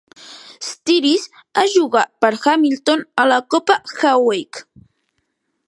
Styris 0.67 1.25
ha 1.59 1.65
jugar 1.73 2.05
per 2.25 2.31
Hamilton 2.47 3.05
a 3.25 3.29
la 3.33 3.39
copa 3.55 3.77
Hawke. 4.01 4.65